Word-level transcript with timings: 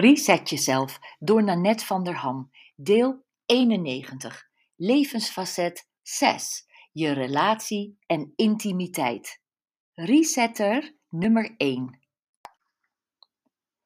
Reset 0.00 0.50
jezelf 0.50 0.98
door 1.18 1.44
Nanette 1.44 1.84
van 1.84 2.04
der 2.04 2.14
Ham, 2.14 2.50
deel 2.76 3.24
91, 3.46 4.48
levensfacet 4.76 5.88
6, 6.02 6.66
je 6.92 7.12
relatie 7.12 7.98
en 8.06 8.32
intimiteit. 8.36 9.40
Resetter 9.94 10.96
nummer 11.08 11.54
1. 11.56 11.98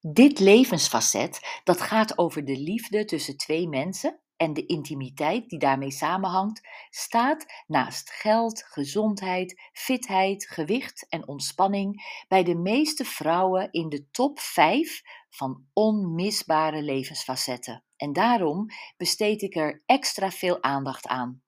Dit 0.00 0.38
levensfacet 0.38 1.60
dat 1.64 1.80
gaat 1.80 2.18
over 2.18 2.44
de 2.44 2.56
liefde 2.56 3.04
tussen 3.04 3.36
twee 3.36 3.68
mensen 3.68 4.20
en 4.36 4.52
de 4.52 4.66
intimiteit 4.66 5.48
die 5.48 5.58
daarmee 5.58 5.90
samenhangt, 5.90 6.68
staat 6.90 7.44
naast 7.66 8.10
geld, 8.10 8.62
gezondheid, 8.62 9.70
fitheid, 9.72 10.46
gewicht 10.48 11.06
en 11.08 11.28
ontspanning 11.28 12.22
bij 12.28 12.42
de 12.42 12.54
meeste 12.54 13.04
vrouwen 13.04 13.68
in 13.70 13.88
de 13.88 14.10
top 14.10 14.38
5 14.38 15.02
van 15.30 15.64
onmisbare 15.72 16.82
levensfacetten. 16.82 17.84
En 17.96 18.12
daarom 18.12 18.66
besteed 18.96 19.42
ik 19.42 19.56
er 19.56 19.82
extra 19.86 20.30
veel 20.30 20.62
aandacht 20.62 21.06
aan. 21.06 21.42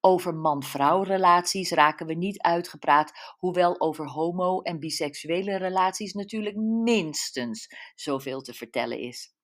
Over 0.00 0.34
man-vrouw 0.34 1.02
relaties 1.02 1.70
raken 1.70 2.06
we 2.06 2.14
niet 2.14 2.40
uitgepraat, 2.40 3.12
hoewel 3.38 3.80
over 3.80 4.08
homo- 4.08 4.60
en 4.60 4.78
biseksuele 4.78 5.56
relaties 5.56 6.12
natuurlijk 6.12 6.56
minstens 6.56 7.74
zoveel 7.94 8.40
te 8.40 8.54
vertellen 8.54 8.98
is. 8.98 9.37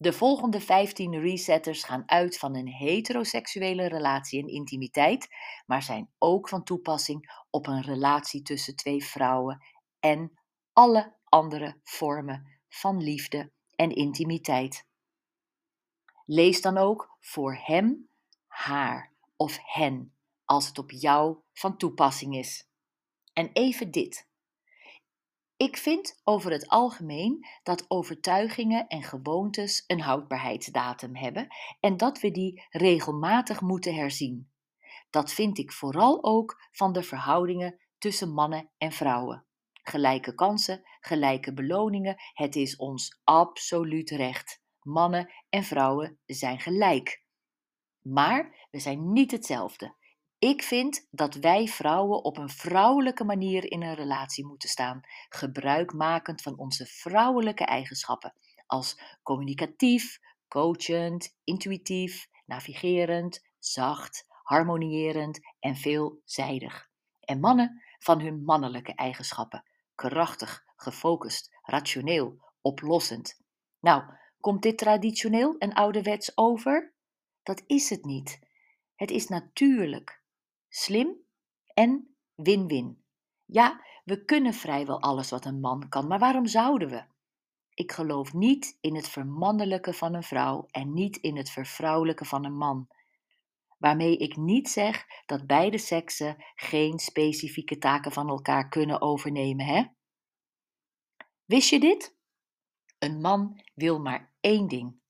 De 0.00 0.12
volgende 0.12 0.60
15 0.60 1.20
resetters 1.20 1.84
gaan 1.84 2.02
uit 2.06 2.38
van 2.38 2.54
een 2.54 2.68
heteroseksuele 2.68 3.88
relatie 3.88 4.42
en 4.42 4.48
intimiteit, 4.48 5.28
maar 5.66 5.82
zijn 5.82 6.10
ook 6.18 6.48
van 6.48 6.64
toepassing 6.64 7.44
op 7.50 7.66
een 7.66 7.82
relatie 7.82 8.42
tussen 8.42 8.76
twee 8.76 9.04
vrouwen 9.04 9.64
en 10.00 10.38
alle 10.72 11.16
andere 11.24 11.80
vormen 11.82 12.60
van 12.68 13.02
liefde 13.02 13.52
en 13.74 13.90
intimiteit. 13.90 14.86
Lees 16.24 16.60
dan 16.60 16.76
ook 16.76 17.16
voor 17.20 17.58
hem, 17.62 18.08
haar 18.46 19.12
of 19.36 19.58
hen 19.62 20.14
als 20.44 20.66
het 20.66 20.78
op 20.78 20.90
jou 20.90 21.38
van 21.52 21.76
toepassing 21.76 22.36
is. 22.36 22.68
En 23.32 23.50
even 23.52 23.90
dit. 23.90 24.28
Ik 25.58 25.76
vind 25.76 26.20
over 26.24 26.50
het 26.50 26.68
algemeen 26.68 27.46
dat 27.62 27.84
overtuigingen 27.88 28.86
en 28.86 29.02
gewoontes 29.02 29.84
een 29.86 30.00
houdbaarheidsdatum 30.00 31.16
hebben 31.16 31.48
en 31.80 31.96
dat 31.96 32.20
we 32.20 32.30
die 32.30 32.66
regelmatig 32.70 33.60
moeten 33.60 33.94
herzien. 33.94 34.50
Dat 35.10 35.32
vind 35.32 35.58
ik 35.58 35.72
vooral 35.72 36.24
ook 36.24 36.68
van 36.72 36.92
de 36.92 37.02
verhoudingen 37.02 37.78
tussen 37.98 38.32
mannen 38.32 38.70
en 38.76 38.92
vrouwen. 38.92 39.46
Gelijke 39.72 40.34
kansen, 40.34 40.82
gelijke 41.00 41.54
beloningen, 41.54 42.16
het 42.32 42.56
is 42.56 42.76
ons 42.76 43.20
absoluut 43.24 44.10
recht. 44.10 44.62
Mannen 44.82 45.32
en 45.48 45.64
vrouwen 45.64 46.18
zijn 46.26 46.60
gelijk. 46.60 47.24
Maar 48.02 48.68
we 48.70 48.78
zijn 48.78 49.12
niet 49.12 49.30
hetzelfde. 49.30 49.96
Ik 50.38 50.62
vind 50.62 51.06
dat 51.10 51.34
wij 51.34 51.66
vrouwen 51.66 52.24
op 52.24 52.36
een 52.36 52.48
vrouwelijke 52.48 53.24
manier 53.24 53.70
in 53.70 53.82
een 53.82 53.94
relatie 53.94 54.46
moeten 54.46 54.68
staan, 54.68 55.00
gebruikmakend 55.28 56.42
van 56.42 56.58
onze 56.58 56.86
vrouwelijke 56.86 57.64
eigenschappen, 57.64 58.34
als 58.66 59.00
communicatief, 59.22 60.18
coachend, 60.48 61.36
intuïtief, 61.44 62.28
navigerend, 62.46 63.46
zacht, 63.58 64.26
harmonierend 64.42 65.40
en 65.60 65.76
veelzijdig. 65.76 66.88
En 67.20 67.40
mannen 67.40 67.82
van 67.98 68.20
hun 68.20 68.44
mannelijke 68.44 68.94
eigenschappen, 68.94 69.64
krachtig, 69.94 70.64
gefocust, 70.76 71.56
rationeel, 71.62 72.40
oplossend. 72.60 73.40
Nou, 73.80 74.02
komt 74.40 74.62
dit 74.62 74.78
traditioneel 74.78 75.58
en 75.58 75.72
ouderwets 75.72 76.36
over? 76.36 76.92
Dat 77.42 77.62
is 77.66 77.90
het 77.90 78.04
niet. 78.04 78.38
Het 78.94 79.10
is 79.10 79.26
natuurlijk, 79.26 80.22
slim 80.68 81.16
en 81.74 82.16
win-win. 82.34 83.02
Ja, 83.44 83.84
we 84.04 84.24
kunnen 84.24 84.54
vrijwel 84.54 85.00
alles 85.00 85.30
wat 85.30 85.44
een 85.44 85.60
man 85.60 85.88
kan, 85.88 86.06
maar 86.06 86.18
waarom 86.18 86.46
zouden 86.46 86.88
we? 86.88 87.04
Ik 87.74 87.92
geloof 87.92 88.32
niet 88.32 88.78
in 88.80 88.94
het 88.94 89.08
vermannelijke 89.08 89.92
van 89.92 90.14
een 90.14 90.22
vrouw 90.22 90.66
en 90.70 90.94
niet 90.94 91.16
in 91.16 91.36
het 91.36 91.50
vervrouwelijke 91.50 92.24
van 92.24 92.44
een 92.44 92.56
man. 92.56 92.88
Waarmee 93.78 94.16
ik 94.16 94.36
niet 94.36 94.68
zeg 94.68 95.06
dat 95.26 95.46
beide 95.46 95.78
seksen 95.78 96.36
geen 96.54 96.98
specifieke 96.98 97.78
taken 97.78 98.12
van 98.12 98.28
elkaar 98.28 98.68
kunnen 98.68 99.00
overnemen, 99.00 99.66
hè? 99.66 99.84
Wist 101.44 101.68
je 101.70 101.80
dit? 101.80 102.16
Een 102.98 103.20
man 103.20 103.62
wil 103.74 104.00
maar 104.00 104.32
één 104.40 104.68
ding: 104.68 105.00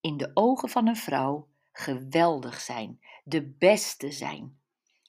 in 0.00 0.16
de 0.16 0.30
ogen 0.34 0.68
van 0.68 0.86
een 0.86 0.96
vrouw 0.96 1.48
geweldig 1.72 2.60
zijn, 2.60 3.00
de 3.24 3.48
beste 3.48 4.10
zijn. 4.10 4.60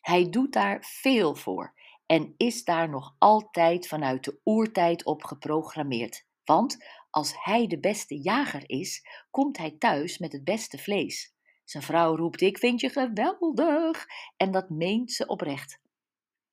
Hij 0.08 0.30
doet 0.30 0.54
daar 0.54 0.86
veel 0.86 1.36
voor 1.36 1.74
en 2.06 2.34
is 2.38 2.64
daar 2.64 2.90
nog 2.90 3.16
altijd 3.18 3.88
vanuit 3.88 4.24
de 4.24 4.40
oertijd 4.44 5.06
op 5.06 5.24
geprogrammeerd. 5.24 6.26
Want 6.44 6.86
als 7.10 7.34
hij 7.44 7.68
de 7.68 7.80
beste 7.80 8.22
jager 8.22 8.70
is, 8.70 9.08
komt 9.32 9.58
hij 9.58 9.72
thuis 9.72 10.18
met 10.18 10.32
het 10.32 10.44
beste 10.44 10.78
vlees. 10.78 11.36
Zijn 11.64 11.84
vrouw 11.84 12.16
roept: 12.16 12.42
Ik 12.42 12.58
vind 12.58 12.82
je 12.82 12.90
geweldig. 12.90 14.06
En 14.38 14.52
dat 14.52 14.70
meent 14.70 15.12
ze 15.12 15.28
oprecht. 15.28 15.80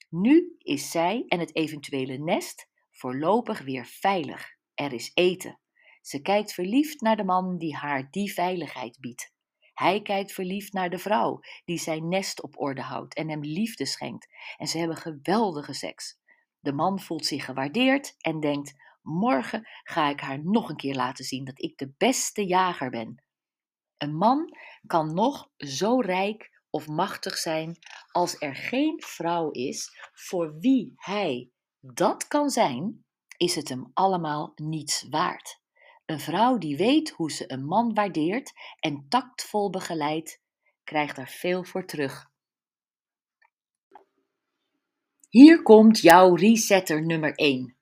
Nu 0.08 0.54
is 0.58 0.90
zij 0.90 1.24
en 1.28 1.40
het 1.40 1.56
eventuele 1.56 2.18
nest 2.18 2.68
voorlopig 2.90 3.60
weer 3.60 3.86
veilig. 3.86 4.56
Er 4.74 4.92
is 4.92 5.10
eten. 5.14 5.60
Ze 6.00 6.22
kijkt 6.22 6.52
verliefd 6.52 7.00
naar 7.00 7.16
de 7.16 7.24
man 7.24 7.58
die 7.58 7.76
haar 7.76 8.10
die 8.10 8.32
veiligheid 8.32 9.00
biedt. 9.00 9.33
Hij 9.74 10.02
kijkt 10.02 10.32
verliefd 10.32 10.72
naar 10.72 10.90
de 10.90 10.98
vrouw 10.98 11.40
die 11.64 11.78
zijn 11.78 12.08
nest 12.08 12.42
op 12.42 12.60
orde 12.60 12.82
houdt 12.82 13.14
en 13.14 13.28
hem 13.28 13.40
liefde 13.40 13.86
schenkt. 13.86 14.28
En 14.56 14.66
ze 14.66 14.78
hebben 14.78 14.96
geweldige 14.96 15.72
seks. 15.72 16.18
De 16.60 16.72
man 16.72 17.00
voelt 17.00 17.26
zich 17.26 17.44
gewaardeerd 17.44 18.14
en 18.18 18.40
denkt: 18.40 18.74
Morgen 19.02 19.68
ga 19.82 20.08
ik 20.08 20.20
haar 20.20 20.44
nog 20.44 20.68
een 20.68 20.76
keer 20.76 20.94
laten 20.94 21.24
zien 21.24 21.44
dat 21.44 21.62
ik 21.62 21.78
de 21.78 21.94
beste 21.96 22.46
jager 22.46 22.90
ben. 22.90 23.24
Een 23.96 24.16
man 24.16 24.56
kan 24.86 25.14
nog 25.14 25.50
zo 25.56 26.00
rijk 26.00 26.62
of 26.70 26.86
machtig 26.86 27.36
zijn 27.36 27.76
als 28.10 28.36
er 28.38 28.54
geen 28.54 29.02
vrouw 29.02 29.50
is 29.50 30.10
voor 30.12 30.58
wie 30.58 30.92
hij 30.96 31.50
dat 31.80 32.26
kan 32.28 32.50
zijn, 32.50 33.04
is 33.36 33.54
het 33.54 33.68
hem 33.68 33.90
allemaal 33.92 34.52
niets 34.54 35.06
waard. 35.10 35.62
Een 36.06 36.20
vrouw 36.20 36.58
die 36.58 36.76
weet 36.76 37.10
hoe 37.10 37.32
ze 37.32 37.52
een 37.52 37.64
man 37.64 37.94
waardeert 37.94 38.52
en 38.80 39.06
tactvol 39.08 39.70
begeleidt, 39.70 40.40
krijgt 40.84 41.18
er 41.18 41.28
veel 41.28 41.64
voor 41.64 41.86
terug. 41.86 42.30
Hier 45.28 45.62
komt 45.62 46.00
jouw 46.00 46.34
resetter 46.34 47.06
nummer 47.06 47.34
1. 47.34 47.76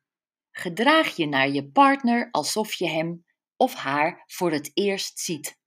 Gedraag 0.50 1.16
je 1.16 1.26
naar 1.26 1.48
je 1.48 1.70
partner 1.70 2.28
alsof 2.30 2.72
je 2.72 2.88
hem 2.88 3.24
of 3.56 3.74
haar 3.74 4.22
voor 4.26 4.52
het 4.52 4.70
eerst 4.74 5.18
ziet. 5.18 5.58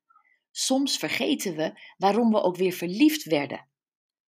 Soms 0.51 0.97
vergeten 0.97 1.55
we 1.55 1.81
waarom 1.97 2.31
we 2.31 2.41
ook 2.41 2.55
weer 2.55 2.71
verliefd 2.71 3.23
werden. 3.23 3.67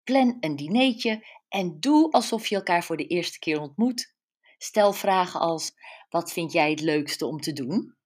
Plan 0.03 0.37
een 0.39 0.55
dineetje 0.55 1.27
en 1.47 1.79
doe 1.79 2.11
alsof 2.11 2.47
je 2.47 2.55
elkaar 2.55 2.83
voor 2.83 2.97
de 2.97 3.07
eerste 3.07 3.39
keer 3.39 3.59
ontmoet. 3.59 4.15
Stel 4.57 4.93
vragen 4.93 5.39
als: 5.39 5.71
Wat 6.09 6.31
vind 6.31 6.51
jij 6.51 6.69
het 6.69 6.81
leukste 6.81 7.25
om 7.25 7.39
te 7.39 7.53
doen? 7.53 7.96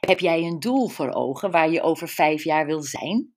Heb 0.00 0.18
jij 0.18 0.42
een 0.42 0.60
doel 0.60 0.88
voor 0.88 1.10
ogen 1.10 1.50
waar 1.50 1.70
je 1.70 1.82
over 1.82 2.08
vijf 2.08 2.44
jaar 2.44 2.66
wil 2.66 2.82
zijn? 2.82 3.34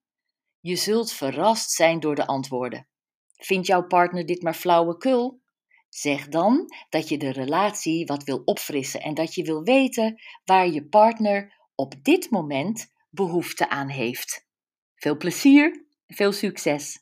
Je 0.60 0.76
zult 0.76 1.12
verrast 1.12 1.72
zijn 1.72 2.00
door 2.00 2.16
de 2.16 2.28
antwoorden. 2.28 2.88
Vindt 3.36 3.68
jouw 3.68 3.88
partner 3.88 4.26
dit 4.26 4.42
maar 4.42 4.54
flauwekul? 4.54 5.42
Zeg 5.90 6.28
dan 6.28 6.66
dat 6.90 7.10
je 7.10 7.18
de 7.18 7.32
relatie 7.32 8.06
wat 8.06 8.24
wil 8.24 8.42
opfrissen 8.46 9.02
en 9.02 9.14
dat 9.14 9.34
je 9.34 9.44
wil 9.44 9.64
weten 9.64 10.22
waar 10.46 10.68
je 10.68 10.88
partner 10.88 11.54
op 11.76 11.94
dit 12.02 12.30
moment 12.30 12.92
behoefte 13.10 13.70
aan 13.70 13.90
heeft. 13.90 14.48
Veel 14.96 15.18
plezier, 15.18 15.86
veel 16.08 16.32
succes! 16.32 17.02